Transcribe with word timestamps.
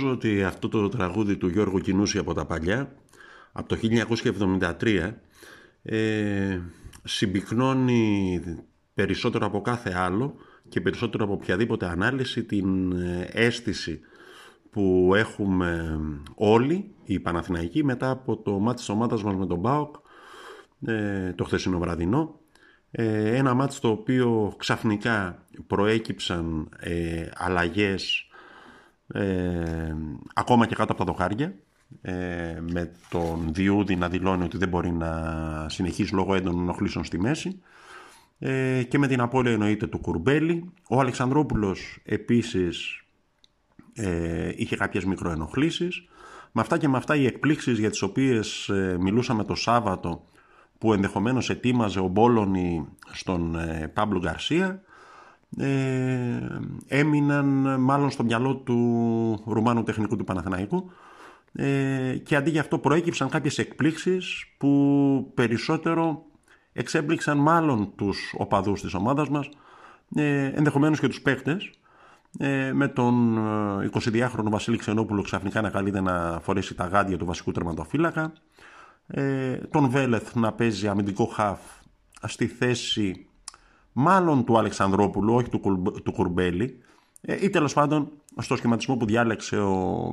Νομίζω 0.00 0.18
ότι 0.18 0.42
αυτό 0.44 0.68
το 0.68 0.88
τραγούδι 0.88 1.36
του 1.36 1.48
Γιώργου 1.48 1.78
Κινούση 1.78 2.18
από 2.18 2.34
τα 2.34 2.44
παλιά, 2.44 2.92
από 3.52 3.68
το 3.68 3.76
1973, 4.80 5.12
ε, 5.82 6.60
συμπυκνώνει 7.04 8.40
περισσότερο 8.94 9.46
από 9.46 9.60
κάθε 9.60 9.92
άλλο 9.96 10.34
και 10.68 10.80
περισσότερο 10.80 11.24
από 11.24 11.32
οποιαδήποτε 11.32 11.86
ανάλυση 11.86 12.44
την 12.44 12.92
ε, 12.92 13.28
αίσθηση 13.32 14.00
που 14.70 15.12
έχουμε 15.14 16.00
όλοι 16.34 16.94
οι 17.04 17.20
Παναθηναϊκοί 17.20 17.84
μετά 17.84 18.10
από 18.10 18.36
το 18.36 18.58
μάτι 18.58 18.76
της 18.76 18.88
ομάδας 18.88 19.22
μας 19.22 19.34
με 19.34 19.46
τον 19.46 19.62
ΠΑΟΚ 19.62 19.94
ε, 20.86 21.32
το 21.32 21.44
χθεσινό 21.44 21.78
βραδινό. 21.78 22.40
Ε, 22.90 23.36
ένα 23.36 23.54
μάτι 23.54 23.74
στο 23.74 23.90
οποίο 23.90 24.54
ξαφνικά 24.56 25.44
προέκυψαν 25.66 26.68
ε, 26.78 27.28
αλλαγές 27.34 28.24
ε, 29.12 29.94
ακόμα 30.34 30.66
και 30.66 30.74
κάτω 30.74 30.92
από 30.92 31.04
τα 31.04 31.12
δοχάρια 31.12 31.54
ε, 32.02 32.58
με 32.72 32.92
τον 33.08 33.48
Διούδη 33.52 33.96
να 33.96 34.08
δηλώνει 34.08 34.44
ότι 34.44 34.56
δεν 34.56 34.68
μπορεί 34.68 34.90
να 34.90 35.66
συνεχίσει 35.68 36.14
λόγω 36.14 36.34
έντονων 36.34 36.60
ενοχλήσεων 36.62 37.04
στη 37.04 37.20
μέση 37.20 37.60
ε, 38.38 38.82
και 38.82 38.98
με 38.98 39.06
την 39.06 39.20
απώλεια 39.20 39.52
εννοείται 39.52 39.86
του 39.86 39.98
Κουρμπέλη. 39.98 40.72
Ο 40.88 41.00
Αλεξανδρόπουλος 41.00 41.98
επίσης 42.04 43.04
ε, 43.94 44.52
είχε 44.56 44.76
κάποιες 44.76 45.04
μικροενοχλήσεις. 45.04 46.04
Με 46.52 46.60
αυτά 46.60 46.78
και 46.78 46.88
με 46.88 46.96
αυτά 46.96 47.16
οι 47.16 47.26
εκπλήξεις 47.26 47.78
για 47.78 47.90
τις 47.90 48.02
οποίες 48.02 48.68
ε, 48.68 48.96
μιλούσαμε 49.00 49.44
το 49.44 49.54
Σάββατο 49.54 50.24
που 50.78 50.92
ενδεχομένως 50.92 51.50
ετοίμαζε 51.50 52.00
ο 52.00 52.06
Μπόλωνη 52.06 52.86
στον 53.12 53.54
ε, 53.54 53.90
Πάμπλο 53.94 54.18
Γκαρσία 54.18 54.82
ε, 55.56 56.60
έμειναν 56.86 57.80
μάλλον 57.80 58.10
στο 58.10 58.24
μυαλό 58.24 58.56
του 58.56 59.42
Ρουμάνου 59.46 59.82
τεχνικού 59.82 60.16
του 60.16 60.24
Παναθηναϊκού. 60.24 60.90
Ε, 61.52 62.16
και 62.24 62.36
αντί 62.36 62.50
για 62.50 62.60
αυτό 62.60 62.78
προέκυψαν 62.78 63.28
κάποιες 63.28 63.58
εκπλήξεις 63.58 64.44
που 64.58 65.32
περισσότερο 65.34 66.22
εξέπληξαν 66.72 67.38
μάλλον 67.38 67.92
τους 67.96 68.34
οπαδούς 68.38 68.80
της 68.80 68.94
ομάδας 68.94 69.28
μας 69.28 69.48
ε, 70.14 70.44
ενδεχομένως 70.44 71.00
και 71.00 71.08
τους 71.08 71.20
παίκτες. 71.22 71.70
Ε, 72.38 72.72
με 72.72 72.88
τον 72.88 73.38
22χρονο 73.92 74.46
ε, 74.46 74.50
Βασίλη 74.50 74.76
Ξενόπουλο 74.76 75.22
ξαφνικά 75.22 75.60
να 75.60 75.70
καλείται 75.70 76.00
να 76.00 76.40
φορέσει 76.42 76.74
τα 76.74 76.86
γάντια 76.86 77.16
του 77.16 77.26
βασικού 77.26 77.52
τερματοφύλακα. 77.52 78.32
Ε, 79.06 79.56
τον 79.56 79.88
Βέλεθ 79.88 80.34
να 80.34 80.52
παίζει 80.52 80.88
αμυντικό 80.88 81.24
χαφ 81.24 81.60
στη 82.26 82.46
θέση 82.46 83.26
μάλλον 83.92 84.44
του 84.44 84.58
Αλεξανδρόπουλου, 84.58 85.34
όχι 85.34 85.48
του, 85.48 85.82
του 86.04 86.12
Κουρμπέλη 86.12 86.78
ε, 87.20 87.44
ή 87.44 87.50
τέλος 87.50 87.72
πάντων 87.72 88.08
στο 88.38 88.56
σχηματισμό 88.56 88.96
που 88.96 89.06
διάλεξε 89.06 89.56
ο, 89.56 90.12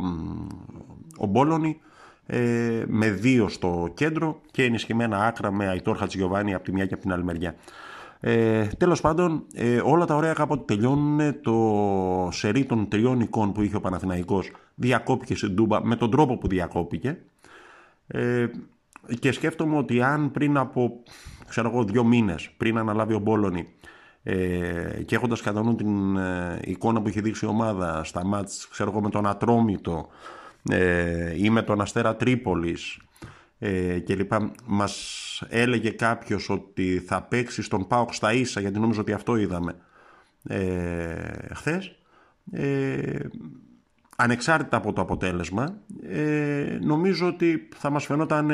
ο 1.18 1.26
Μπόλωνη 1.26 1.80
ε, 2.26 2.84
με 2.88 3.10
δύο 3.10 3.48
στο 3.48 3.92
κέντρο 3.94 4.42
και 4.52 4.64
ενισχυμένα 4.64 5.26
άκρα 5.26 5.52
με 5.52 5.68
Αϊτόρ 5.68 5.98
Χατζιωβάνη 5.98 6.54
από 6.54 6.64
τη 6.64 6.72
μια 6.72 6.86
και 6.86 6.94
από 6.94 7.04
την 7.04 7.14
άλλη 7.14 7.24
μεριά. 7.24 7.56
Ε, 8.20 8.66
τέλος 8.66 9.02
πάντων, 9.02 9.44
ε, 9.54 9.82
όλα 9.84 10.06
τα 10.06 10.16
ωραία 10.16 10.34
κάποτε 10.34 10.64
τελειώνουν. 10.74 11.42
Το 11.42 12.30
σερί 12.32 12.66
των 12.66 12.88
τριών 12.88 13.20
εικόν 13.20 13.52
που 13.52 13.62
είχε 13.62 13.76
ο 13.76 13.80
Παναθηναϊκός 13.80 14.52
διακόπηκε 14.76 15.36
στην 15.36 15.56
Τούμπα 15.56 15.86
με 15.86 15.96
τον 15.96 16.12
τρόπο 16.12 16.38
που 16.38 16.48
διακόπηκε. 16.48 17.18
Ε, 18.08 18.48
και 19.20 19.32
σκέφτομαι 19.32 19.78
ότι 19.78 20.02
αν 20.02 20.32
πριν 20.32 20.58
από 20.58 21.00
ξέρω 21.48 21.70
εγώ, 21.70 21.84
δύο 21.84 22.04
μήνες 22.04 22.50
πριν 22.58 22.78
αναλάβει 22.78 23.14
ο 23.14 23.20
Μπόλωνη 23.20 23.68
ε, 24.30 25.04
και 25.06 25.16
έχοντας 25.16 25.42
κατά 25.42 25.64
νου 25.64 25.76
την 25.76 26.18
ε, 26.18 26.60
εικόνα 26.64 27.02
που 27.02 27.08
είχε 27.08 27.22
δείξει 27.22 27.46
η 27.46 27.48
ομάδα 27.48 28.04
στα 28.04 28.26
μάτς 28.26 28.68
ξέρω 28.68 28.90
εγώ, 28.90 29.02
με 29.02 29.10
τον 29.10 29.28
Ατρόμητο 29.28 30.08
ε, 30.70 31.44
ή 31.44 31.50
με 31.50 31.62
τον 31.62 31.82
Αστέρα 31.82 32.16
Τρίπολης 32.16 33.00
ε, 33.60 34.00
και 34.00 34.16
λοιπά 34.16 34.52
μας 34.66 35.44
έλεγε 35.50 35.90
κάποιος 35.90 36.50
ότι 36.50 37.04
θα 37.06 37.22
παίξει 37.22 37.62
στον 37.62 37.88
ΠΑΟΚ 37.88 38.14
στα 38.14 38.34
ίσα 38.34 38.60
γιατί 38.60 38.80
νομίζω 38.80 39.02
ότι 39.02 39.14
αυτό 39.14 39.36
είδαμε 39.36 39.76
ε, 40.44 41.54
χθες 41.54 41.96
ε, 42.52 43.20
ανεξάρτητα 44.16 44.78
από 44.78 44.94
το 44.94 45.02
αποτέλεσμα 45.02 45.78
ε, 46.10 46.78
νομίζω 46.82 47.28
ότι 47.28 47.70
θα 47.76 47.90
μας 47.90 48.06
φαινόταν 48.06 48.50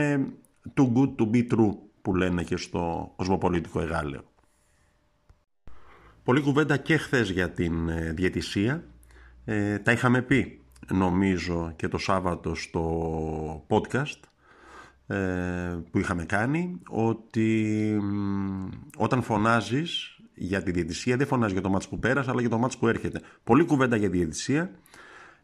too 0.74 0.92
good 0.96 1.16
to 1.16 1.36
be 1.36 1.48
true 1.52 1.76
που 2.02 2.16
λένε 2.16 2.44
και 2.44 2.58
στο 2.58 3.14
κοσμοπολίτικο 3.16 3.82
εγάλαιο. 3.82 4.33
Πολύ 6.24 6.42
κουβέντα 6.42 6.78
και 6.78 6.98
χθες 6.98 7.30
για 7.30 7.50
την 7.50 7.90
ε, 7.90 8.12
διαιτησία. 8.16 8.84
Ε, 9.46 9.80
τα 9.80 9.92
είχαμε 9.92 10.22
πει 10.22 10.62
νομίζω 10.92 11.74
και 11.76 11.88
το 11.88 11.98
Σάββατο 11.98 12.56
στο 12.56 13.66
podcast 13.68 14.20
ε, 15.08 15.18
που 15.92 16.00
είχαμε 16.00 16.26
κάνει 16.26 16.80
ότι 16.90 18.00
όταν 18.98 19.22
φωνάζεις 19.22 20.18
για 20.34 20.64
τη 20.64 20.72
διαιτησία 20.72 21.18
δεν 21.18 21.28
φωνάζεις 21.28 21.54
για 21.54 21.62
το 21.62 21.70
μάτς 21.70 21.88
που 21.88 22.00
πέρασε 22.00 22.30
αλλά 22.30 22.42
για 22.42 22.50
το 22.50 22.58
μάτς 22.58 22.78
που 22.78 22.88
έρχεται. 22.88 23.22
Πολύ 23.44 23.66
κουβέντα 23.66 23.96
για 23.96 24.10
διαιτησία. 24.10 24.72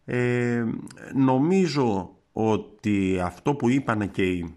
Ε, 0.06 0.66
νομίζω 1.14 2.16
ότι 2.32 3.20
αυτό 3.24 3.54
που 3.56 3.70
είπανε 3.70 4.08
και 4.08 4.24
οι 4.24 4.56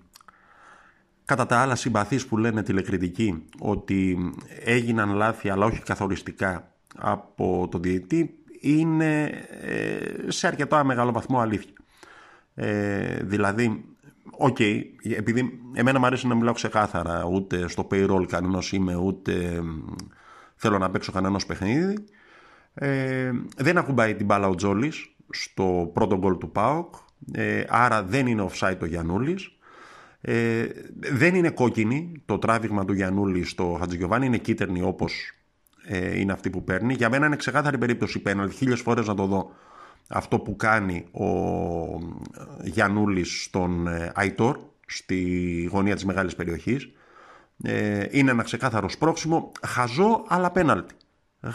κατά 1.32 1.46
τα 1.46 1.58
άλλα 1.60 1.74
συμπαθείς 1.74 2.26
που 2.26 2.36
λένε 2.36 2.62
τηλεκριτικοί 2.62 3.44
ότι 3.58 4.32
έγιναν 4.64 5.14
λάθη 5.14 5.48
αλλά 5.48 5.66
όχι 5.66 5.82
καθοριστικά 5.82 6.72
από 6.96 7.68
τον 7.70 7.82
διαιτητή 7.82 8.34
είναι 8.60 9.24
ε, 9.60 10.30
σε 10.30 10.46
αρκετό 10.46 10.84
μεγάλο 10.84 11.12
βαθμό 11.12 11.40
αλήθεια. 11.40 11.72
Ε, 12.54 13.16
δηλαδή, 13.22 13.84
ok, 14.30 14.56
okay, 14.58 14.82
επειδή 15.16 15.60
εμένα 15.74 15.98
μου 15.98 16.06
αρέσει 16.06 16.26
να 16.26 16.34
μιλάω 16.34 16.52
ξεκάθαρα, 16.52 17.24
ούτε 17.24 17.68
στο 17.68 17.86
payroll 17.90 18.24
κανένας 18.28 18.72
είμαι, 18.72 18.94
ούτε 18.94 19.62
θέλω 20.56 20.78
να 20.78 20.90
παίξω 20.90 21.12
κανένας 21.12 21.46
παιχνίδι. 21.46 22.04
Ε, 22.74 23.30
δεν 23.56 23.78
ακουμπάει 23.78 24.14
την 24.14 24.26
μπάλα 24.26 24.48
ο 24.48 24.54
Τζόλης 24.54 25.14
στο 25.30 25.90
πρώτο 25.94 26.18
γκολ 26.18 26.38
του 26.38 26.50
ΠΑΟΚ, 26.50 26.94
ε, 27.32 27.64
άρα 27.68 28.02
δεν 28.02 28.26
είναι 28.26 28.48
offside 28.50 28.78
ο 28.82 28.86
Γιαννούλης. 28.86 29.56
Ε, 30.24 30.66
δεν 30.94 31.34
είναι 31.34 31.50
κόκκινη 31.50 32.12
το 32.24 32.38
τράβηγμα 32.38 32.84
του 32.84 32.92
Γιαννούλη 32.92 33.44
στο 33.44 33.76
Χατζηγιοβάνι, 33.80 34.26
είναι 34.26 34.38
κίτρινη 34.38 34.82
όπως 34.82 35.32
ε, 35.84 36.18
είναι 36.18 36.32
αυτή 36.32 36.50
που 36.50 36.64
παίρνει. 36.64 36.94
Για 36.94 37.08
μένα 37.08 37.26
είναι 37.26 37.36
ξεκάθαρη 37.36 37.78
περίπτωση 37.78 38.18
πέναλτι, 38.18 38.54
χίλιες 38.54 38.80
φορές 38.80 39.06
να 39.06 39.14
το 39.14 39.26
δω 39.26 39.50
αυτό 40.08 40.38
που 40.38 40.56
κάνει 40.56 41.04
ο 41.12 41.26
Γιαννούλης 42.62 43.42
στον 43.42 43.86
ε, 43.86 44.12
Αϊτόρ 44.14 44.58
στη 44.86 45.68
γωνία 45.72 45.94
της 45.94 46.04
μεγάλης 46.04 46.34
περιοχής. 46.34 46.90
Ε, 47.62 48.06
είναι 48.10 48.30
ένα 48.30 48.42
ξεκάθαρο 48.42 48.88
σπρώξιμο, 48.88 49.52
χαζό 49.66 50.24
αλλά 50.28 50.50
πέναλτι. 50.50 50.94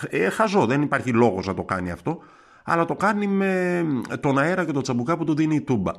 Ε, 0.09 0.29
χαζό, 0.29 0.65
δεν 0.65 0.81
υπάρχει 0.81 1.11
λόγος 1.11 1.47
να 1.47 1.53
το 1.53 1.63
κάνει 1.63 1.91
αυτό, 1.91 2.19
αλλά 2.63 2.85
το 2.85 2.95
κάνει 2.95 3.27
με 3.27 3.85
τον 4.19 4.37
αέρα 4.37 4.65
και 4.65 4.71
το 4.71 4.81
τσαμπουκά 4.81 5.17
που 5.17 5.23
του 5.23 5.35
δίνει 5.35 5.55
η 5.55 5.61
τούμπα 5.61 5.91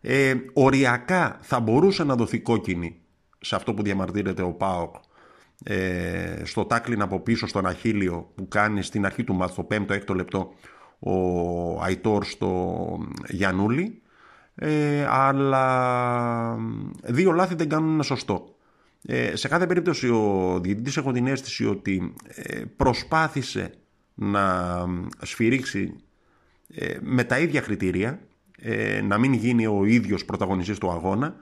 ε, 0.00 0.34
οριακά 0.52 1.38
θα 1.40 1.60
μπορούσε 1.60 2.04
να 2.04 2.14
δοθεί 2.14 2.40
κόκκινη 2.40 3.00
σε 3.40 3.56
αυτό 3.56 3.74
που 3.74 3.82
διαμαρτύρεται 3.82 4.42
ο 4.42 4.52
ΠΑΟΚ 4.52 4.94
ε, 5.64 6.42
στο 6.44 6.64
τάκλιν 6.64 7.02
από 7.02 7.20
πίσω 7.20 7.46
στον 7.46 7.66
Αχίλιο 7.66 8.32
που 8.34 8.48
κάνει 8.48 8.82
στην 8.82 9.04
αρχή 9.06 9.24
του 9.24 9.34
μάτς, 9.34 9.52
στο 9.52 9.66
5ο-6ο 9.70 10.14
λεπτό 10.14 10.52
ο 10.98 11.82
Αϊτόρ 11.82 12.24
στο 12.24 12.98
Γιανούλη 13.28 14.02
ε, 14.54 15.06
αλλά 15.08 16.56
δύο 17.02 17.32
λάθη 17.32 17.54
δεν 17.54 17.68
κάνουν 17.68 17.92
ένα 17.92 18.02
σωστό. 18.02 18.56
Ε, 19.02 19.36
σε 19.36 19.48
κάθε 19.48 19.66
περίπτωση 19.66 20.08
ο 20.08 20.58
διαιτητής 20.62 20.96
έχω 20.96 21.12
την 21.12 21.26
αίσθηση 21.26 21.66
ότι 21.66 22.14
ε, 22.26 22.62
προσπάθησε 22.76 23.72
να 24.14 24.84
σφυρίξει 25.22 25.94
ε, 26.74 26.96
με 27.00 27.24
τα 27.24 27.38
ίδια 27.38 27.60
κριτήρια 27.60 28.20
ε, 28.60 29.00
να 29.00 29.18
μην 29.18 29.32
γίνει 29.32 29.66
ο 29.66 29.84
ίδιος 29.84 30.24
πρωταγωνιστής 30.24 30.78
του 30.78 30.90
αγώνα 30.90 31.36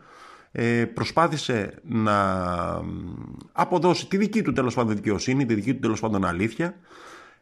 ε, 0.52 0.84
προσπάθησε 0.84 1.74
να 1.82 2.44
αποδώσει 3.52 4.08
τη 4.08 4.16
δική 4.16 4.42
του 4.42 4.52
τέλος 4.52 4.74
πάντων 4.74 4.94
δικαιοσύνη, 4.94 5.46
τη 5.46 5.54
δική 5.54 5.74
του 5.74 5.80
τέλος 5.80 6.00
πάντων 6.00 6.24
αλήθεια 6.24 6.74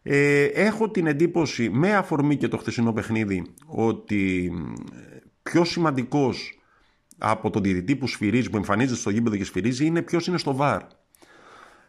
ε, 0.03 0.45
έχω 0.45 0.91
την 0.91 1.07
εντύπωση 1.07 1.71
με 1.71 1.95
αφορμή 1.95 2.37
και 2.37 2.49
το 2.49 2.57
χθεσινό 2.57 2.93
παιχνίδι 2.93 3.47
ότι 3.67 4.53
πιο 5.43 5.65
σημαντικός 5.65 6.59
από 7.19 7.51
τον 7.51 7.63
διαιτητή 7.63 7.97
που 7.97 8.07
σφυρίζει, 8.07 8.51
που 8.51 8.57
εμφανίζεται 8.57 8.99
στο 8.99 9.11
γήπεδο 9.11 9.37
και 9.37 9.45
σφυρίζει 9.45 9.87
είναι 9.87 10.03
ποιος 10.03 10.27
είναι 10.27 10.39
στο 10.39 10.55
βαρ. 10.55 10.81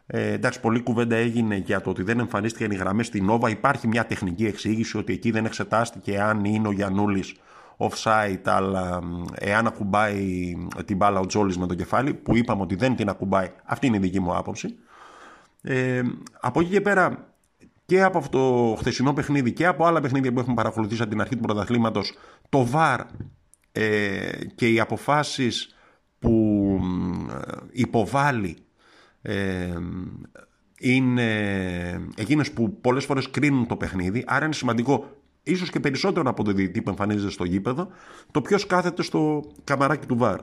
Ε, 0.08 0.32
εντάξει, 0.32 0.60
πολλή 0.60 0.82
κουβέντα 0.82 1.16
έγινε 1.16 1.56
για 1.56 1.82
το 1.82 1.90
ότι 1.90 2.04
δεν 2.04 2.20
εμφανίστηκαν 2.20 2.72
οι 2.72 2.76
γραμμές 2.76 3.06
στην 3.08 3.26
Νόβα. 3.26 3.50
Υπάρχει 3.50 3.88
μια 3.88 4.06
τεχνική 4.06 4.46
εξήγηση 4.46 4.98
ότι 4.98 5.14
εκεί 5.14 5.32
δεν 5.32 5.46
εξετάστηκε 5.46 6.22
αν 6.22 6.46
είναι 6.46 6.68
ο 6.68 6.72
Γιανούλη 6.72 7.24
offside, 7.78 8.42
αλλά 8.44 9.00
εάν 9.34 9.68
ακουμπάει 9.68 10.54
την 10.86 10.98
μπάλα 10.98 11.20
ο 11.20 11.26
Τζόλης 11.26 11.58
με 11.58 11.68
το 11.68 11.76
κεφάλι, 11.76 12.14
που 12.14 12.36
είπαμε 12.36 12.62
ότι 12.62 12.76
δεν 12.76 12.96
την 12.96 13.10
ακουμπάει, 13.10 13.52
αυτή 13.64 13.88
είναι 13.88 13.98
η 13.98 14.00
δική 14.00 14.20
μου 14.20 14.36
άποψη. 14.36 14.76
Ε, 15.62 16.02
από 16.40 16.60
εκεί 16.60 16.70
και 16.70 16.82
πέρα, 16.82 17.34
και 17.86 18.04
από 18.04 18.18
αυτό 18.18 18.30
το 18.30 18.76
χθεσινό 18.76 19.14
παιχνίδι 19.14 19.54
και 19.54 19.66
από 19.66 19.86
άλλα 19.86 20.02
παιχνίδια 20.02 20.34
που 20.34 20.40
έχουμε 20.40 20.56
παρακολουθήσει 20.56 21.02
από 21.02 21.12
την 21.12 21.22
αρχή 21.22 21.36
του 21.36 21.42
πρωταθλήματος, 21.42 22.18
το 22.50 22.68
VAR 22.74 23.00
ε, 23.72 24.30
και 24.56 24.70
οι 24.70 24.80
αποφάσεις 24.80 25.76
που 26.20 26.80
υποβάλλει 27.72 28.58
ε, 29.22 29.74
είναι 30.80 31.30
εκείνες 32.16 32.52
που 32.52 32.80
πολλές 32.82 33.06
φορές 33.06 33.30
κρίνουν 33.30 33.68
το 33.68 33.76
παιχνίδι, 33.76 34.24
άρα 34.28 34.46
είναι 34.46 34.54
σημαντικό 34.54 35.15
ίσως 35.46 35.70
και 35.70 35.80
περισσότερο 35.80 36.30
από 36.30 36.44
το 36.44 36.52
διαιτητή 36.52 36.82
που 36.82 36.90
εμφανίζεται 36.90 37.32
στο 37.32 37.44
γήπεδο, 37.44 37.88
το 38.32 38.42
ποιος 38.42 38.66
κάθεται 38.66 39.02
στο 39.02 39.44
καμαράκι 39.64 40.06
του 40.06 40.18
ΒΑΡ. 40.18 40.40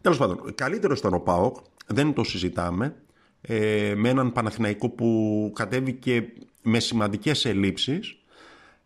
Τέλος 0.00 0.18
πάντων, 0.18 0.54
καλύτερο 0.54 0.94
ήταν 0.98 1.14
ο 1.14 1.18
ΠΑΟΚ, 1.18 1.56
δεν 1.86 2.12
το 2.12 2.24
συζητάμε, 2.24 2.96
ε, 3.40 3.92
με 3.96 4.08
έναν 4.08 4.32
Παναθηναϊκό 4.32 4.88
που 4.88 5.52
κατέβηκε 5.54 6.32
με 6.62 6.78
σημαντικές 6.78 7.44
ελλείψεις, 7.44 8.18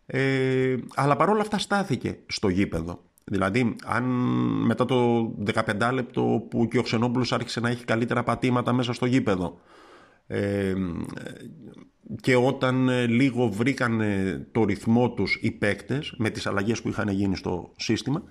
ε, 0.05 0.75
αλλά 0.95 1.15
παρόλα 1.15 1.41
αυτά 1.41 1.57
στάθηκε 1.57 2.17
στο 2.27 2.49
γήπεδο. 2.49 3.01
Δηλαδή, 3.23 3.75
αν 3.85 4.03
μετά 4.65 4.85
το 4.85 5.31
15 5.53 5.91
λεπτό 5.93 6.45
που 6.49 6.67
και 6.67 6.77
ο 6.77 6.81
Ξενόπουλος 6.81 7.33
άρχισε 7.33 7.59
να 7.59 7.69
έχει 7.69 7.85
καλύτερα 7.85 8.23
πατήματα 8.23 8.73
μέσα 8.73 8.93
στο 8.93 9.05
γήπεδο 9.05 9.59
ε, 10.31 10.73
και 12.21 12.35
όταν 12.35 12.89
ε, 12.89 13.05
λίγο 13.05 13.49
βρήκαν 13.49 14.01
το 14.51 14.63
ρυθμό 14.63 15.11
τους 15.11 15.39
οι 15.41 15.51
παίκτες 15.51 16.13
με 16.17 16.29
τις 16.29 16.47
αλλαγές 16.47 16.81
που 16.81 16.89
είχαν 16.89 17.09
γίνει 17.09 17.35
στο 17.35 17.71
σύστημα 17.75 18.23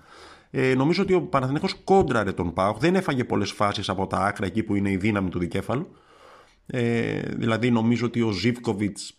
ε, 0.50 0.75
νομίζω 0.75 1.02
ότι 1.02 1.14
ο 1.14 1.23
Παναθηναίκος 1.23 1.75
κόντραρε 1.85 2.32
τον 2.32 2.52
ΠΑΟΚ 2.52 2.79
δεν 2.79 2.94
έφαγε 2.94 3.25
πολλές 3.25 3.50
φάσεις 3.50 3.88
από 3.88 4.06
τα 4.06 4.17
άκρα 4.17 4.47
εκεί 4.47 4.62
που 4.62 4.75
είναι 4.75 4.91
η 4.91 4.97
δύναμη 4.97 5.31
του 5.31 5.38
δικέφαλου 5.38 5.97
ε, 6.67 7.20
δηλαδή 7.20 7.70
νομίζω 7.70 8.06
ότι 8.06 8.23
ο 8.23 8.31
Ζίβκοβιτς 8.31 9.19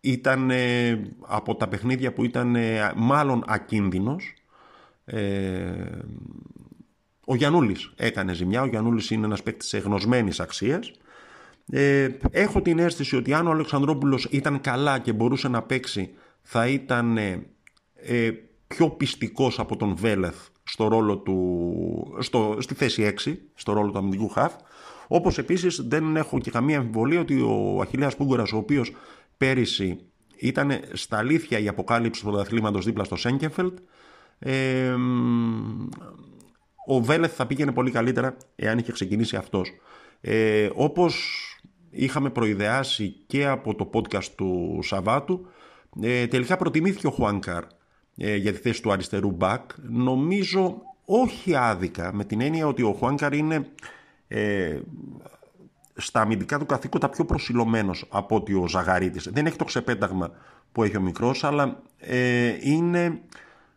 ήταν 0.00 0.50
ε, 0.50 1.02
από 1.26 1.54
τα 1.54 1.68
παιχνίδια 1.68 2.12
που 2.12 2.24
ήταν 2.24 2.56
ε, 2.56 2.92
μάλλον 2.96 3.44
ακίνδυνος. 3.46 4.34
Ε, 7.26 7.32
ο 7.32 7.34
Γιαννούλης 7.34 7.92
έκανε 7.96 8.34
ζημιά. 8.34 8.62
Ο 8.62 8.66
Γιαννούλης 8.66 9.10
είναι 9.10 9.26
ένας 9.26 9.42
παίκτης 9.42 9.72
εγνωσμένης 9.72 10.40
αξίας. 10.40 10.92
Ε, 11.70 12.08
έχω 12.30 12.62
την 12.62 12.78
αίσθηση 12.78 13.16
ότι 13.16 13.32
αν 13.32 13.46
ο 13.46 13.50
Αλεξανδρόπουλος 13.50 14.24
ήταν 14.30 14.60
καλά 14.60 14.98
και 14.98 15.12
μπορούσε 15.12 15.48
να 15.48 15.62
παίξει 15.62 16.10
θα 16.42 16.66
ήταν 16.68 17.18
πιο 18.66 18.90
πιστικός 18.90 19.58
από 19.58 19.76
τον 19.76 19.96
Βέλεθ 19.96 20.36
στο 20.62 20.88
ρόλο 20.88 21.16
του, 21.18 22.16
στο, 22.18 22.56
στη 22.58 22.74
θέση 22.74 23.14
6, 23.24 23.36
στο 23.54 23.72
ρόλο 23.72 23.90
του 23.90 23.98
αμυντικού 23.98 24.28
χαφ. 24.28 24.54
Όπως 25.08 25.38
επίσης 25.38 25.82
δεν 25.88 26.16
έχω 26.16 26.38
και 26.38 26.50
καμία 26.50 26.78
αμφιβολία 26.78 27.20
ότι 27.20 27.40
ο 27.40 27.80
Αχιλέας 27.82 28.16
Πούγκορας 28.16 28.52
ο 28.52 28.56
οποίος 28.56 28.92
πέρυσι 29.36 29.98
ήταν 30.36 30.80
στα 30.92 31.18
αλήθεια 31.18 31.58
η 31.58 31.68
αποκάλυψη 31.68 32.20
του 32.20 32.30
πρωταθλήματος 32.30 32.84
δίπλα 32.84 33.04
στο 33.04 33.16
Σέγκεφελτ. 33.16 33.78
Ε, 34.38 34.94
ο 36.86 37.00
Βέλεθ 37.00 37.32
θα 37.36 37.46
πήγαινε 37.46 37.72
πολύ 37.72 37.90
καλύτερα 37.90 38.36
εάν 38.56 38.78
είχε 38.78 38.92
ξεκινήσει 38.92 39.36
αυτός. 39.36 39.74
Ε, 40.20 40.70
όπως 40.74 41.16
είχαμε 41.90 42.30
προειδεάσει 42.30 43.16
και 43.26 43.46
από 43.46 43.74
το 43.74 43.90
podcast 43.94 44.24
του 44.36 44.78
Σαββάτου, 44.82 45.46
ε, 46.02 46.26
τελικά 46.26 46.56
προτιμήθηκε 46.56 47.06
ο 47.06 47.10
Χουάνκαρ 47.10 47.64
ε, 48.16 48.36
για 48.36 48.52
τη 48.52 48.58
θέση 48.58 48.82
του 48.82 48.92
αριστερού 48.92 49.30
μπακ. 49.30 49.70
Νομίζω 49.88 50.82
όχι 51.04 51.54
άδικα, 51.54 52.14
με 52.14 52.24
την 52.24 52.40
έννοια 52.40 52.66
ότι 52.66 52.82
ο 52.82 52.92
Χουάνκαρ 52.92 53.32
είναι 53.32 53.66
ε, 54.28 54.78
στα 55.94 56.20
αμυντικά 56.20 56.58
του 56.58 56.66
καθήκοντα 56.66 57.08
πιο 57.08 57.24
προσιλωμένος 57.24 58.04
από 58.08 58.36
ότι 58.36 58.54
ο 58.54 58.68
Ζαγαρίτης. 58.68 59.28
Δεν 59.32 59.46
έχει 59.46 59.56
το 59.56 59.64
ξεπέταγμα 59.64 60.30
που 60.72 60.82
έχει 60.82 60.96
ο 60.96 61.00
μικρός, 61.00 61.44
αλλά 61.44 61.82
ε, 61.98 62.54
είναι 62.60 63.20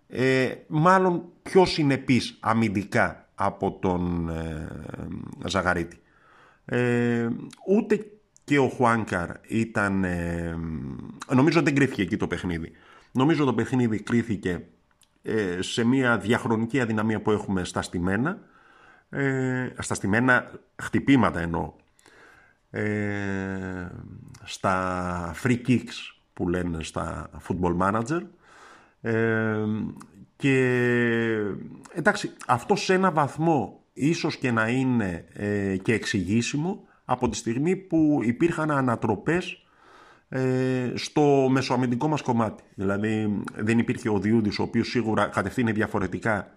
ε, 0.10 0.52
μάλλον 0.68 1.24
πιο 1.44 1.66
συνεπής 1.66 2.38
αμυντικά 2.40 3.30
από 3.36 3.72
τον 3.82 4.30
ε, 4.30 4.68
Ζαγαρίτη. 5.46 6.00
Ε, 6.66 7.30
ούτε 7.68 8.06
και 8.44 8.60
ο 8.60 8.68
Χουάνκαρ 8.68 9.30
ήταν... 9.48 10.06
νομίζω 11.34 11.62
δεν 11.62 11.76
κρίθηκε 11.76 12.02
εκεί 12.02 12.18
το 12.18 12.28
παιχνίδι. 12.28 12.72
Νομίζω 13.12 13.46
το 13.46 13.54
παιχνίδι 13.54 14.00
κρίθηκε 14.00 14.64
σε 15.60 15.84
μια 15.84 16.18
διαχρονική 16.18 16.80
αδυναμία 16.80 17.22
που 17.22 17.32
έχουμε 17.32 17.64
στα 17.64 17.82
στημένα, 17.82 18.40
στα 19.78 19.94
στημένα 19.94 20.52
χτυπήματα 20.76 21.40
εννοώ 21.40 21.74
ε, 22.72 23.88
στα 24.44 25.36
free 25.44 25.68
kicks 25.68 26.14
που 26.34 26.50
λένε 26.50 26.84
στα 26.84 27.30
football 27.48 27.78
manager 27.78 28.22
ε, 29.02 29.56
και 30.36 30.56
εντάξει 31.94 32.32
αυτό 32.48 32.76
σε 32.76 32.94
ένα 32.94 33.12
βαθμό 33.12 33.84
ίσως 33.94 34.38
και 34.38 34.52
να 34.52 34.70
είναι 34.70 35.26
ε, 35.34 35.78
και 35.78 35.94
εξηγήσιμο 35.94 36.88
από 37.06 37.30
τη 37.30 37.38
στιγμή 37.38 37.76
που 37.76 38.20
υπήρχαν 38.24 38.72
ανατροπές 38.72 39.64
ε, 40.30 40.92
στο 40.96 41.48
μεσοαμυντικό 41.50 42.08
μας 42.08 42.22
κομμάτι. 42.22 42.64
Δηλαδή 42.76 43.44
δεν 43.56 43.80
υπήρχε 43.80 44.10
ο 44.10 44.20
Διούδης 44.20 44.60
ο 44.60 44.64
οποίος 44.64 44.90
σίγουρα 44.90 45.26
κατευθύνει 45.26 45.72
διαφορετικά 45.72 46.52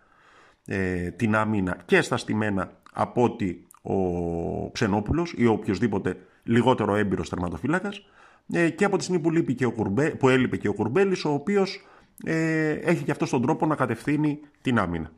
ε, 0.67 1.11
την 1.11 1.35
άμυνα 1.35 1.77
και 1.85 2.01
στα 2.01 2.17
στημένα 2.17 2.73
από 2.93 3.23
ότι 3.23 3.67
ο 3.83 4.71
Ξενόπουλος 4.71 5.35
ή 5.37 5.47
οποιοδήποτε 5.47 6.17
λιγότερο 6.43 6.95
έμπειρος 6.95 7.29
τερματοφύλακας 7.29 8.07
ε, 8.53 8.71
και 8.71 8.85
από 8.85 8.97
τη 8.97 9.03
στιγμή 9.03 9.23
που, 9.23 9.31
λείπει 9.31 9.55
και 9.55 9.65
ο 9.65 9.73
Κουρμπέ, 9.73 10.11
που 10.11 10.29
έλειπε 10.29 10.57
και 10.57 10.69
ο 10.69 10.73
Κουρμπέλης 10.75 11.25
ο 11.25 11.33
οποίος 11.33 11.87
ε, 12.25 12.71
έχει 12.71 13.05
και 13.05 13.11
αυτός 13.11 13.31
τον 13.31 13.43
τρόπο 13.43 13.67
να 13.67 13.75
κατευθύνει 13.75 14.41
την 14.63 14.79
άμυνα. 14.79 15.13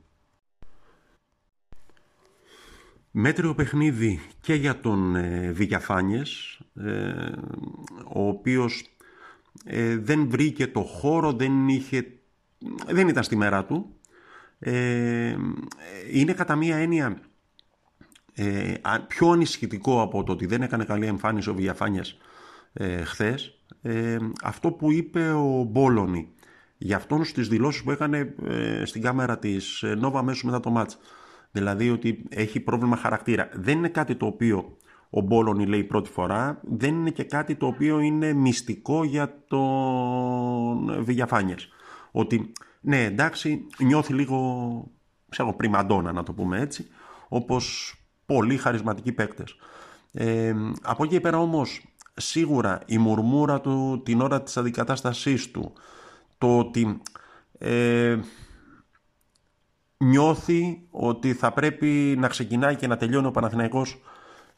Μέτριο 3.11 3.55
παιχνίδι 3.55 4.21
και 4.41 4.55
για 4.55 4.81
τον 4.81 5.17
ε, 5.17 5.55
ε 6.75 7.33
ο 8.13 8.29
οποίος 8.29 8.97
ε, 9.65 9.97
δεν 9.97 10.29
βρήκε 10.29 10.67
το 10.67 10.81
χώρο, 10.81 11.33
δεν, 11.33 11.69
είχε, 11.69 12.07
δεν 12.87 13.09
ήταν 13.09 13.23
στη 13.23 13.37
μέρα 13.37 13.65
του. 13.65 13.97
είναι 16.13 16.33
κατά 16.33 16.57
μία 16.57 16.77
έννοια 16.77 17.23
ε, 18.35 18.75
πιο 19.07 19.31
ανησυχητικό 19.31 20.03
από 20.03 20.25
το 20.25 20.33
ότι 20.33 20.47
δεν 20.47 20.63
έκανε 20.63 20.85
καλή 20.85 21.07
εμφάνιση 21.07 21.51
ο 21.51 21.55
Βιαφάνιας 21.55 22.19
ε, 22.73 23.05
χθες 23.05 23.59
ε, 23.83 24.17
αυτό 24.43 24.71
που 24.71 24.93
είπε 24.93 25.31
ο 25.31 25.63
Μπόλωνη 25.71 26.29
για 26.85 26.97
αυτόν 26.97 27.25
στις 27.25 27.49
δηλώσεις 27.49 27.83
που 27.83 27.91
έκανε 27.91 28.35
ε, 28.47 28.85
στην 28.85 29.03
κάμερα 29.03 29.39
της 29.39 29.85
Νόβα 29.99 30.19
αμέσως 30.19 30.43
μετά 30.43 30.61
το 30.61 30.71
μάτς. 30.71 30.99
Δηλαδή 31.51 31.91
ότι 31.91 32.25
έχει 32.29 32.61
πρόβλημα 32.61 32.97
χαρακτήρα. 32.97 33.49
Δεν 33.53 33.79
είναι 33.79 33.89
κάτι 33.89 34.15
το 34.15 34.27
οποίο 34.27 34.77
ο 35.11 35.21
Μπόλωνη 35.21 35.67
λέει 35.67 35.85
πρώτη 35.85 36.11
φορά. 36.11 36.61
Δεν 36.63 36.95
είναι 36.95 37.11
και 37.11 37.25
κάτι 37.25 37.55
το 37.55 37.67
οποίο 37.67 38.01
είναι 38.01 38.33
μυστικό 38.33 39.05
για 39.05 39.45
τον 39.49 41.05
Βιαφάνιας 41.05 41.69
ότι 42.11 42.53
ναι 42.81 43.05
εντάξει 43.05 43.67
νιώθει 43.79 44.13
λίγο 44.13 44.91
ξέρω 45.29 45.55
πριμαντόνα 45.55 46.13
να 46.13 46.23
το 46.23 46.33
πούμε 46.33 46.61
έτσι 46.61 46.87
όπως 47.29 47.95
πολύ 48.27 48.57
χαρισματικοί 48.57 49.13
παίκτες. 49.13 49.57
Ε, 50.13 50.55
από 50.83 51.05
εκεί 51.05 51.21
πέρα 51.21 51.39
όμως 51.39 51.87
σίγουρα 52.15 52.81
η 52.87 52.99
μουρμούρα 52.99 53.61
του 53.61 54.03
την 54.05 54.21
ώρα 54.21 54.43
της 54.43 54.57
αντικατάστασής 54.57 55.51
του 55.51 55.73
το 56.45 56.59
ότι 56.59 57.01
ε, 57.59 58.19
νιώθει 59.97 60.83
ότι 60.91 61.33
θα 61.33 61.53
πρέπει 61.53 62.17
να 62.19 62.29
ξεκινάει 62.29 62.77
και 62.77 62.87
να 62.87 62.97
τελειώνει 62.97 63.27
ο 63.27 63.31
Παναθηναϊκός 63.31 64.03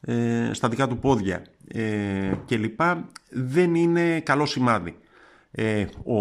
ε, 0.01 0.51
στα 0.53 0.69
δικά 0.69 0.89
του 0.89 0.99
πόδια 0.99 1.47
ε, 1.69 2.33
και 2.45 2.57
λοιπά 2.57 3.09
δεν 3.31 3.75
είναι 3.75 4.21
καλό 4.21 4.47
σημάδι. 4.47 4.97
Ε, 5.51 5.87
ο 6.05 6.21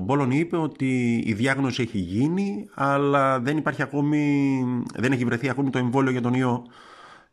Μπόλον 0.00 0.30
είπε 0.30 0.56
ότι 0.56 1.22
η 1.26 1.32
διάγνωση 1.32 1.82
έχει 1.82 1.98
γίνει 1.98 2.68
αλλά 2.74 3.40
δεν, 3.40 3.56
υπάρχει 3.56 3.82
ακόμη, 3.82 4.64
δεν 4.94 5.12
έχει 5.12 5.24
βρεθεί 5.24 5.48
ακόμη 5.48 5.70
το 5.70 5.78
εμβόλιο 5.78 6.10
για 6.10 6.22
τον 6.22 6.34
ιό. 6.34 6.66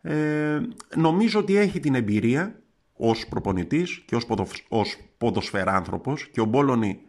Ε, 0.02 0.60
νομίζω 0.96 1.40
ότι 1.40 1.58
έχει 1.58 1.80
την 1.80 1.96
εμπειρία 1.96 2.60
ως 2.94 3.28
προπονητής 3.28 4.04
και 4.06 4.16
ως, 4.16 4.26
ποδοσ, 4.26 4.66
ως 4.70 4.98
ποδοσφαιράνθρωπος 5.18 6.28
και 6.28 6.42
ο 6.42 6.46
Μπόλωνη 6.46 7.00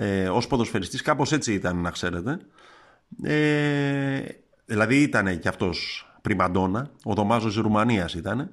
ε, 0.00 0.28
ως 0.28 0.46
ποδοσφαιριστής 0.46 1.02
κάπως 1.02 1.32
έτσι 1.32 1.52
ήταν 1.52 1.76
να 1.76 1.90
ξέρετε. 1.90 2.38
Ε, 3.22 4.20
δηλαδή 4.64 5.02
ήταν 5.02 5.38
και 5.38 5.48
αυτός 5.48 6.06
πριμαντόνα, 6.22 6.90
ο 7.04 7.14
Δωμάζος 7.14 7.52
της 7.52 7.62
Ρουμανίας 7.62 8.14
ήταν. 8.14 8.50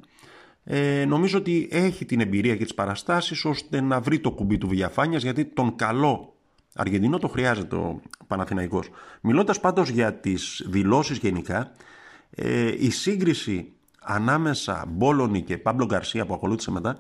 Ε, 0.64 1.06
νομίζω 1.08 1.38
ότι 1.38 1.68
έχει 1.72 2.06
την 2.06 2.20
εμπειρία 2.20 2.56
και 2.56 2.64
τις 2.64 2.74
παραστάσεις 2.74 3.46
ώστε 3.46 3.82
να 3.82 4.00
βρει 4.00 4.20
το 4.20 4.32
κουμπί 4.32 4.58
του 4.58 4.68
διαφάνειας 4.68 5.24
γιατί 5.24 5.46
τον 5.46 5.75
καλό 5.75 6.36
Αργεντινό 6.75 7.18
το 7.18 7.28
χρειάζεται 7.28 7.75
ο 7.75 8.02
Παναθηναϊκός. 8.28 8.90
Μιλώντας 9.22 9.60
πάντως 9.60 9.90
για 9.90 10.14
τις 10.14 10.66
δηλώσεις 10.70 11.18
γενικά, 11.18 11.72
ε, 12.30 12.74
η 12.78 12.90
σύγκριση 12.90 13.72
ανάμεσα 14.02 14.86
Μπόλωνη 14.88 15.42
και 15.42 15.58
Πάμπλο 15.58 15.86
Γκαρσία 15.86 16.25
που 16.25 16.34
ακολούθησε 16.34 16.72
μετά 16.72 16.98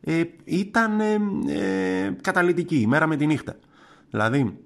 ε, 0.00 0.22
ήταν 0.44 1.00
ε, 1.00 1.18
ε, 1.46 2.16
καταλητική, 2.20 2.80
η 2.80 2.86
μέρα 2.86 3.06
με 3.06 3.16
τη 3.16 3.26
νύχτα. 3.26 3.56
Δηλαδή, 4.10 4.58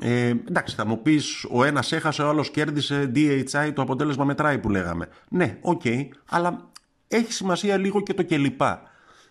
ε, 0.00 0.28
εντάξει, 0.28 0.74
θα 0.74 0.86
μου 0.86 1.02
πεις 1.02 1.46
ο 1.50 1.64
ένας 1.64 1.92
έχασε, 1.92 2.22
ο 2.22 2.28
άλλος 2.28 2.50
κέρδισε 2.50 3.12
DHI, 3.14 3.70
το 3.74 3.82
αποτέλεσμα 3.82 4.24
μετράει 4.24 4.58
που 4.58 4.70
λέγαμε. 4.70 5.08
Ναι, 5.28 5.58
ok, 5.60 5.80
okay, 5.84 6.08
αλλά 6.28 6.70
έχει 7.08 7.32
σημασία 7.32 7.76
λίγο 7.76 8.02
και 8.02 8.14
το 8.14 8.24
κλπ. 8.24 8.60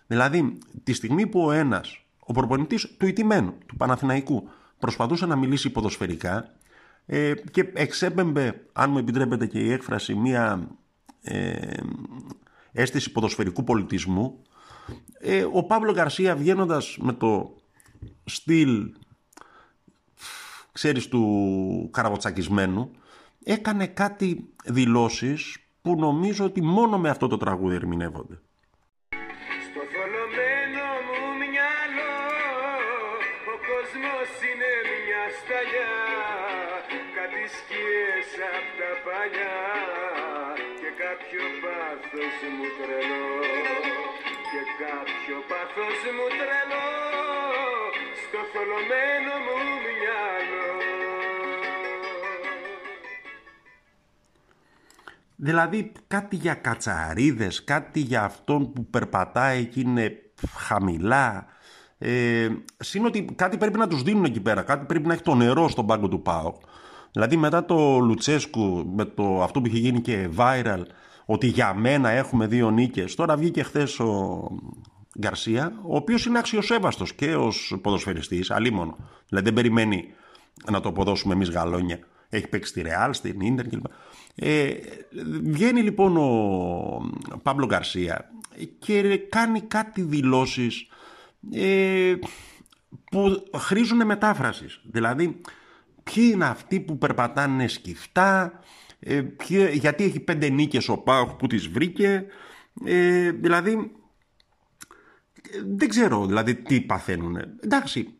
Δηλαδή, 0.06 0.58
τη 0.82 0.92
στιγμή 0.92 1.26
που 1.26 1.40
ο 1.40 1.50
ένας, 1.52 2.04
ο 2.18 2.32
προπονητής 2.32 2.96
του 2.98 3.06
ηττημένου, 3.06 3.54
του 3.66 3.76
Παναθηναϊκού, 3.76 4.48
προσπαθούσε 4.78 5.26
να 5.26 5.36
μιλήσει 5.36 5.70
ποδοσφαιρικά 5.70 6.54
ε, 7.06 7.32
και 7.50 7.70
εξέπεμπε, 7.74 8.66
αν 8.72 8.90
μου 8.90 8.98
επιτρέπετε 8.98 9.46
και 9.46 9.58
η 9.58 9.72
έκφραση, 9.72 10.14
μία 10.14 10.68
ε, 11.22 11.76
αίσθηση 12.72 13.12
ποδοσφαιρικού 13.12 13.64
πολιτισμού, 13.64 14.42
ε, 15.18 15.46
ο 15.52 15.62
Παύλο 15.62 15.92
Γκαρσία 15.92 16.36
βγαίνοντας 16.36 16.96
με 17.00 17.12
το 17.12 17.54
στυλ 18.24 18.94
ξέρεις 20.78 21.08
του 21.08 21.22
καραβοτσακισμένου 21.92 22.90
έκανε 23.44 23.86
κάτι 23.86 24.28
δηλώσεις 24.64 25.40
που 25.82 25.96
νομίζω 26.06 26.44
ότι 26.44 26.62
μόνο 26.62 26.98
με 26.98 27.08
αυτό 27.08 27.26
το 27.32 27.36
τραγούδι 27.36 27.74
ερμηνεύονται. 27.74 28.36
Στο 29.66 29.82
θολωμένο 29.92 30.86
μου 31.06 31.20
μυαλό 31.40 32.18
ο 33.52 33.56
κόσμος 33.68 34.30
είναι 34.48 34.70
μια 34.92 35.24
σταλιά. 35.38 35.94
Κάτι 37.16 37.42
σκιές 37.56 38.30
απ' 38.54 38.70
τα 38.78 38.90
παλιά 39.06 39.58
και 40.80 40.90
κάποιο 41.04 41.44
πάθος 41.62 42.36
μου 42.54 42.66
τρελό. 42.78 43.28
Και 44.50 44.62
κάποιο 44.84 45.36
πάθος 45.50 46.00
μου 46.16 46.26
τρελό. 46.38 46.88
Στο 48.22 48.40
θολωμένο 48.52 49.34
μου 49.46 49.58
Δηλαδή 55.44 55.92
κάτι 56.06 56.36
για 56.36 56.54
κατσαρίδες, 56.54 57.64
κάτι 57.64 58.00
για 58.00 58.22
αυτόν 58.22 58.72
που 58.72 58.86
περπατάει 58.86 59.64
και 59.64 59.80
είναι 59.80 60.12
χαμηλά. 60.56 61.46
Ε, 61.98 62.48
Συν 62.76 63.04
ότι 63.04 63.24
κάτι 63.34 63.56
πρέπει 63.56 63.78
να 63.78 63.88
τους 63.88 64.02
δίνουν 64.02 64.24
εκεί 64.24 64.40
πέρα, 64.40 64.62
κάτι 64.62 64.84
πρέπει 64.86 65.06
να 65.06 65.12
έχει 65.12 65.22
το 65.22 65.34
νερό 65.34 65.68
στον 65.68 65.86
πάγκο 65.86 66.08
του 66.08 66.22
ΠΑΟ. 66.22 66.54
Δηλαδή 67.12 67.36
μετά 67.36 67.64
το 67.64 67.98
Λουτσέσκου, 67.98 68.92
με 68.94 69.04
το, 69.04 69.42
αυτό 69.42 69.60
που 69.60 69.66
είχε 69.66 69.78
γίνει 69.78 70.00
και 70.00 70.28
viral, 70.36 70.82
ότι 71.24 71.46
για 71.46 71.74
μένα 71.74 72.08
έχουμε 72.08 72.46
δύο 72.46 72.70
νίκες. 72.70 73.14
Τώρα 73.14 73.36
βγήκε 73.36 73.62
χθες 73.62 74.00
ο 74.00 74.40
Γκαρσία, 75.18 75.72
ο 75.82 75.96
οποίος 75.96 76.26
είναι 76.26 76.38
αξιοσέβαστος 76.38 77.14
και 77.14 77.34
ως 77.34 77.78
ποδοσφαιριστής, 77.82 78.50
αλίμονο. 78.50 78.96
Δηλαδή 79.28 79.46
δεν 79.46 79.54
περιμένει 79.54 80.04
να 80.70 80.80
το 80.80 80.88
αποδώσουμε 80.88 81.34
εμείς 81.34 81.50
γαλόνια. 81.50 81.98
Έχει 82.28 82.48
παίξει 82.48 82.70
στη 82.70 82.82
Ρεάλ, 82.82 83.14
στην 83.14 83.40
Ίντερ 83.40 83.68
κλπ. 83.68 83.84
Ε, 84.34 84.74
βγαίνει 85.42 85.80
λοιπόν 85.80 86.16
ο 86.16 87.38
Παύλο 87.42 87.66
Γκαρσία 87.66 88.30
και 88.78 89.18
κάνει 89.18 89.60
κάτι 89.60 90.02
δηλώσεις 90.02 90.86
ε, 91.52 92.14
που 93.10 93.44
χρήζουν 93.56 94.06
μετάφρασης. 94.06 94.80
Δηλαδή, 94.84 95.40
ποιοι 96.02 96.30
είναι 96.32 96.44
αυτοί 96.44 96.80
που 96.80 96.98
περπατάνε 96.98 97.68
σκυφτά, 97.68 98.60
ε, 99.00 99.20
ποιοι, 99.20 99.68
γιατί 99.72 100.04
έχει 100.04 100.20
πέντε 100.20 100.48
νίκες 100.48 100.88
ο 100.88 100.96
Πάοχ 100.96 101.34
που 101.34 101.46
τις 101.46 101.68
βρήκε, 101.68 102.26
ε, 102.84 103.30
δηλαδή, 103.30 103.92
δεν 105.76 105.88
ξέρω 105.88 106.26
δηλαδή 106.26 106.54
τι 106.54 106.80
παθαίνουν. 106.80 107.36
Εντάξει, 107.60 108.14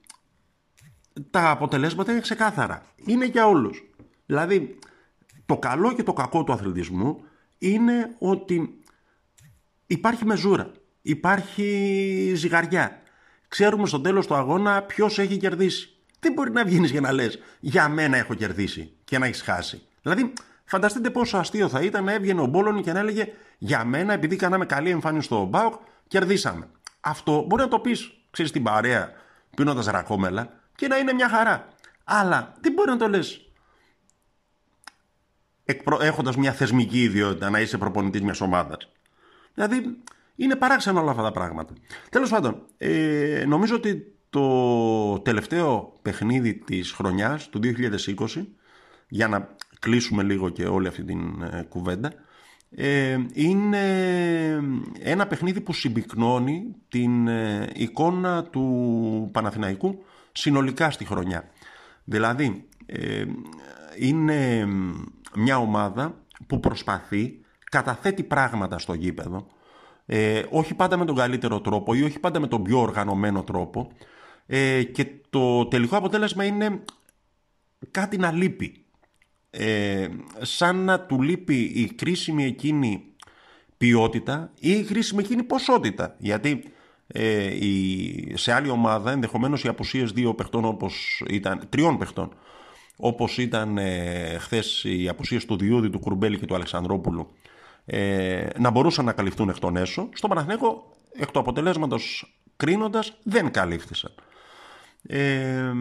τα 1.30 1.50
αποτελέσματα 1.50 2.12
είναι 2.12 2.20
ξεκάθαρα. 2.20 2.82
Είναι 2.96 3.24
για 3.24 3.46
όλους. 3.46 3.84
Δηλαδή, 4.26 4.78
το 5.46 5.58
καλό 5.58 5.92
και 5.92 6.02
το 6.02 6.12
κακό 6.12 6.44
του 6.44 6.52
αθλητισμού 6.52 7.24
είναι 7.58 8.14
ότι 8.18 8.82
υπάρχει 9.86 10.24
μεζούρα, 10.24 10.70
υπάρχει 11.02 12.32
ζυγαριά. 12.34 13.02
Ξέρουμε 13.48 13.86
στο 13.86 14.00
τέλος 14.00 14.26
του 14.26 14.34
αγώνα 14.34 14.82
ποιος 14.82 15.18
έχει 15.18 15.36
κερδίσει. 15.36 15.88
Δεν 16.20 16.32
μπορεί 16.32 16.50
να 16.50 16.64
βγεις 16.64 16.90
για 16.90 17.00
να 17.00 17.12
λες 17.12 17.38
«Για 17.60 17.88
μένα 17.88 18.16
έχω 18.16 18.34
κερδίσει» 18.34 18.92
και 19.04 19.18
να 19.18 19.26
έχεις 19.26 19.42
χάσει. 19.42 19.82
Δηλαδή, 20.02 20.32
φανταστείτε 20.64 21.10
πόσο 21.10 21.36
αστείο 21.36 21.68
θα 21.68 21.80
ήταν 21.80 22.04
να 22.04 22.12
έβγαινε 22.12 22.40
ο 22.40 22.46
Μπόλωνη 22.46 22.82
και 22.82 22.92
να 22.92 22.98
έλεγε 22.98 23.28
«Για 23.58 23.84
μένα, 23.84 24.12
επειδή 24.12 24.36
κάναμε 24.36 24.66
καλή 24.66 24.90
εμφάνιση 24.90 25.26
στο 25.26 25.44
ΜΠΑΟΚ, 25.44 25.74
κερδίσαμε». 26.08 26.68
Αυτό 27.00 27.44
μπορεί 27.48 27.62
να 27.62 27.68
το 27.68 27.78
πεις, 27.78 28.12
ξέρεις, 28.30 28.50
στην 28.50 28.62
παρέα, 28.62 29.12
πίνοντας 29.56 29.86
ρακόμελα 29.86 30.60
και 30.74 30.88
να 30.88 30.96
είναι 30.96 31.12
μια 31.12 31.28
χαρά. 31.28 31.68
Αλλά 32.04 32.54
δεν 32.60 32.72
μπορεί 32.72 32.90
να 32.90 32.96
το 32.96 33.08
λες 33.08 33.43
έχοντας 36.00 36.36
μια 36.36 36.52
θεσμική 36.52 37.02
ιδιότητα 37.02 37.50
να 37.50 37.60
είσαι 37.60 37.78
προπονητής 37.78 38.22
μιας 38.22 38.40
ομάδας. 38.40 38.88
Δηλαδή 39.54 39.96
είναι 40.36 40.56
παράξενο 40.56 41.00
όλα 41.00 41.10
αυτά 41.10 41.22
τα 41.22 41.32
πράγματα. 41.32 41.72
Τέλος 42.10 42.30
πάντων, 42.30 42.62
ε, 42.78 43.44
νομίζω 43.46 43.74
ότι 43.74 44.14
το 44.30 45.18
τελευταίο 45.18 45.98
παιχνίδι 46.02 46.54
της 46.54 46.92
χρονιάς 46.92 47.48
του 47.48 47.60
2020 47.62 48.46
για 49.08 49.28
να 49.28 49.56
κλείσουμε 49.78 50.22
λίγο 50.22 50.48
και 50.48 50.66
όλη 50.66 50.86
αυτή 50.86 51.04
την 51.04 51.42
ε, 51.42 51.66
κουβέντα 51.68 52.12
ε, 52.70 53.18
είναι 53.32 53.84
ένα 54.98 55.26
παιχνίδι 55.26 55.60
που 55.60 55.72
συμπυκνώνει 55.72 56.74
την 56.88 57.28
ε, 57.28 57.70
εικόνα 57.74 58.44
του 58.44 59.28
Παναθηναϊκού 59.32 60.04
συνολικά 60.32 60.90
στη 60.90 61.04
χρονιά. 61.04 61.50
Δηλαδή 62.04 62.68
είναι 63.98 64.68
μια 65.36 65.58
ομάδα 65.58 66.14
που 66.46 66.60
προσπαθεί, 66.60 67.40
καταθέτει 67.70 68.22
πράγματα 68.22 68.78
στο 68.78 68.94
γήπεδο, 68.94 69.46
ε, 70.06 70.42
όχι 70.50 70.74
πάντα 70.74 70.96
με 70.96 71.04
τον 71.04 71.16
καλύτερο 71.16 71.60
τρόπο 71.60 71.94
ή 71.94 72.02
όχι 72.02 72.18
πάντα 72.18 72.40
με 72.40 72.46
τον 72.46 72.62
πιο 72.62 72.80
οργανωμένο 72.80 73.42
τρόπο 73.42 73.92
ε, 74.46 74.82
και 74.82 75.06
το 75.30 75.66
τελικό 75.66 75.96
αποτέλεσμα 75.96 76.44
είναι 76.44 76.82
κάτι 77.90 78.16
να 78.16 78.32
λείπει. 78.32 78.84
Ε, 79.50 80.08
σαν 80.40 80.76
να 80.76 81.00
του 81.00 81.22
λείπει 81.22 81.60
η 81.74 81.86
κρίσιμη 81.86 82.44
εκείνη 82.44 83.04
ποιότητα 83.76 84.50
ή 84.60 84.70
η 84.70 84.84
κρίσιμη 84.84 85.22
εκείνη 85.22 85.42
ποσότητα. 85.42 86.14
Γιατί 86.18 86.64
ε, 87.06 87.66
η, 87.66 88.32
σε 88.36 88.52
άλλη 88.52 88.68
ομάδα 88.68 89.10
ενδεχομένως 89.10 89.64
οι 89.64 89.68
απουσίες 89.68 90.12
δύο 90.12 90.34
παιχτών 90.34 90.64
όπως 90.64 91.22
ήταν, 91.28 91.66
τριών 91.68 91.98
παιχτών 91.98 92.34
όπως 92.96 93.38
ήταν 93.38 93.78
ε, 93.78 94.36
χθες 94.38 94.84
οι 94.84 95.08
απουσίες 95.08 95.44
του 95.44 95.56
Διούδη, 95.56 95.90
του 95.90 95.98
Κουρμπέλη 95.98 96.38
και 96.38 96.46
του 96.46 96.54
Αλεξανδρόπουλου 96.54 97.30
ε, 97.84 98.46
να 98.58 98.70
μπορούσαν 98.70 99.04
να 99.04 99.12
καλυφθούν 99.12 99.48
εκ 99.48 99.58
των 99.58 99.76
έσω. 99.76 100.08
Στον 100.12 100.30
Παναθηναίκο 100.30 100.92
εκ 101.12 101.30
του 101.30 101.38
αποτελέσματος 101.38 102.34
κρίνοντας 102.56 103.18
δεν 103.22 103.50
καλύφθησαν. 103.50 104.14
Ε, 105.02 105.72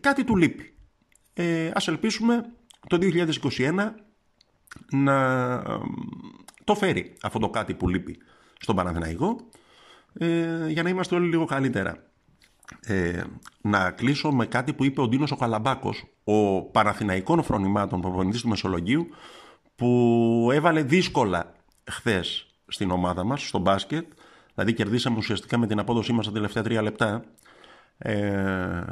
κάτι 0.00 0.24
του 0.24 0.36
λείπει. 0.36 0.74
Ε, 1.34 1.70
ας 1.74 1.88
ελπίσουμε 1.88 2.44
το 2.88 2.98
2021 3.00 3.90
να 4.90 5.62
το 6.64 6.74
φέρει 6.74 7.16
αυτό 7.22 7.38
το 7.38 7.50
κάτι 7.50 7.74
που 7.74 7.88
λείπει 7.88 8.18
στον 8.58 8.76
Παναθηναϊκό 8.76 9.36
ε, 10.18 10.66
για 10.68 10.82
να 10.82 10.88
είμαστε 10.88 11.14
όλοι 11.14 11.28
λίγο 11.28 11.44
καλύτερα 11.44 12.10
ε, 12.80 13.22
να 13.60 13.90
κλείσω 13.90 14.32
με 14.32 14.46
κάτι 14.46 14.72
που 14.72 14.84
είπε 14.84 15.00
ο 15.00 15.08
Ντίνος 15.08 15.30
ο 15.30 15.36
Καλαμπάκος, 15.36 16.04
ο 16.24 16.62
Παναθηναϊκών 16.62 17.42
φρονημάτων 17.42 18.00
προπονητής 18.00 18.40
του 18.40 18.48
Μεσολογίου, 18.48 19.06
που 19.74 20.48
έβαλε 20.52 20.82
δύσκολα 20.82 21.54
χθες 21.90 22.46
στην 22.66 22.90
ομάδα 22.90 23.24
μας, 23.24 23.46
στο 23.46 23.58
μπάσκετ, 23.58 24.06
δηλαδή 24.54 24.72
κερδίσαμε 24.72 25.16
ουσιαστικά 25.16 25.58
με 25.58 25.66
την 25.66 25.78
απόδοσή 25.78 26.12
μας 26.12 26.26
τα 26.26 26.32
τελευταία 26.32 26.62
τρία 26.62 26.82
λεπτά, 26.82 27.24
ε, 27.98 28.82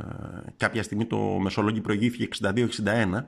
κάποια 0.57 0.83
στιγμή 0.83 1.07
το 1.07 1.17
Μεσολόγιο 1.17 1.83
προηγήθηκε 1.83 2.23
62-61 2.23 3.27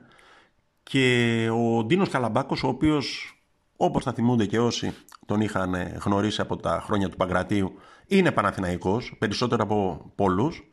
και 0.83 1.47
ο 1.51 1.83
Ντίνος 1.83 2.09
Καλαμπάκος, 2.09 2.63
ο 2.63 2.67
οποίος 2.67 3.37
όπως 3.77 4.03
θα 4.03 4.13
θυμούνται 4.13 4.45
και 4.45 4.59
όσοι 4.59 4.93
τον 5.25 5.41
είχαν 5.41 5.75
γνωρίσει 6.05 6.41
από 6.41 6.57
τα 6.57 6.81
χρόνια 6.83 7.09
του 7.09 7.17
Παγκρατίου, 7.17 7.73
είναι 8.07 8.31
Παναθηναϊκός, 8.31 9.15
περισσότερο 9.19 9.63
από 9.63 10.11
πολλούς, 10.15 10.69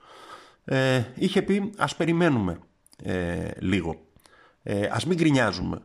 ε, 0.64 1.04
είχε 1.14 1.42
πει 1.42 1.70
ας 1.76 1.96
περιμένουμε 1.96 2.58
ε, 3.02 3.50
λίγο, 3.58 4.00
ε, 4.62 4.88
ας 4.92 5.06
μην 5.06 5.16
γκρινιάζουμε, 5.16 5.82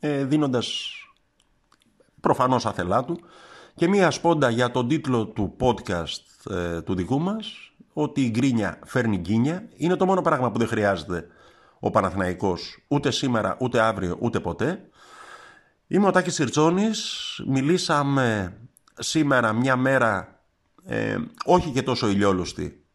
ε, 0.00 0.24
δίνοντας 0.24 0.90
προφανώς 2.20 2.66
αθελά 2.66 3.04
του 3.04 3.20
και 3.74 3.88
μία 3.88 4.10
σπόντα 4.10 4.50
για 4.50 4.70
τον 4.70 4.88
τίτλο 4.88 5.26
του 5.26 5.56
podcast 5.60 6.50
ε, 6.50 6.82
του 6.82 6.94
δικού 6.94 7.20
μας, 7.20 7.72
ότι 7.92 8.20
η 8.20 8.30
γκρίνια 8.30 8.78
φέρνει 8.84 9.16
γκίνια. 9.16 9.68
Είναι 9.76 9.96
το 9.96 10.06
μόνο 10.06 10.22
πράγμα 10.22 10.50
που 10.50 10.58
δεν 10.58 10.68
χρειάζεται 10.68 11.26
ο 11.80 11.90
Παναθηναϊκός 11.90 12.84
ούτε 12.88 13.10
σήμερα, 13.10 13.56
ούτε 13.60 13.80
αύριο, 13.80 14.16
ούτε 14.20 14.40
ποτέ. 14.40 14.88
Είμαι 15.86 16.06
ο 16.06 16.10
Τάκης 16.10 16.34
Σιρτσόνης. 16.34 17.20
Μιλήσαμε 17.46 18.56
σήμερα 18.98 19.52
μια 19.52 19.76
μέρα 19.76 20.40
ε, 20.84 21.16
όχι 21.44 21.70
και 21.70 21.82
τόσο 21.82 22.08
ηλιόλουστη 22.08 22.85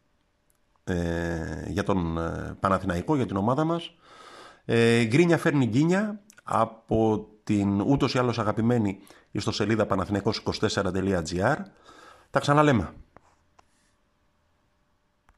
ε, 0.84 1.64
για 1.66 1.82
τον 1.82 2.18
ε, 2.18 2.56
Παναθηναϊκό, 2.60 3.16
για 3.16 3.26
την 3.26 3.36
ομάδα 3.36 3.64
μας. 3.64 3.94
Ε, 4.64 5.04
γκρίνια 5.04 5.38
φέρνει 5.38 5.66
γκίνια 5.66 6.20
από 6.42 7.28
την 7.44 7.80
ούτως 7.80 8.14
ή 8.14 8.18
άλλως 8.18 8.38
αγαπημένη 8.38 8.98
ιστοσελίδα 9.30 9.86
παναθηναϊκός24.gr. 9.86 11.56
Τα 12.30 12.40
ξαναλέμε. 12.40 12.88